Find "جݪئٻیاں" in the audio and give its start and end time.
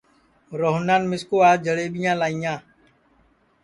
1.65-2.15